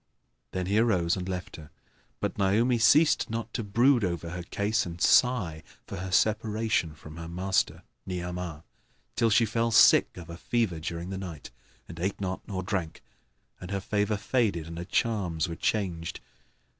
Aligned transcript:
Then 0.49 0.65
he 0.65 0.79
arose 0.79 1.15
and 1.15 1.29
left 1.29 1.57
her, 1.57 1.69
but 2.19 2.35
Naomi 2.35 2.79
ceased 2.79 3.29
not 3.29 3.53
to 3.53 3.63
brood 3.63 4.03
over 4.03 4.31
her 4.31 4.41
case 4.41 4.83
and 4.83 4.99
sigh 4.99 5.61
for 5.85 5.97
her 5.97 6.09
separation 6.11 6.95
from 6.95 7.17
her 7.17 7.27
master, 7.27 7.83
Ni'amah, 8.07 8.63
till 9.15 9.29
she 9.29 9.45
fell 9.45 9.69
sick 9.69 10.17
of 10.17 10.27
a 10.27 10.37
fever 10.37 10.79
during 10.79 11.11
the 11.11 11.19
night 11.19 11.51
and 11.87 11.99
ate 11.99 12.19
not 12.19 12.41
nor 12.47 12.63
drank; 12.63 13.03
and 13.59 13.69
her 13.69 13.79
favour 13.79 14.17
faded 14.17 14.65
and 14.65 14.79
her 14.79 14.85
charms 14.85 15.47
were 15.47 15.55
changed. 15.55 16.19